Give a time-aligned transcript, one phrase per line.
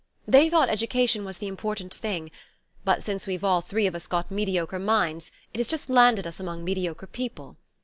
[0.27, 2.31] They thought education was the important thing;
[2.83, 6.39] but, since we've all three of us got mediocre minds, it has just landed us
[6.39, 7.57] among mediocre people.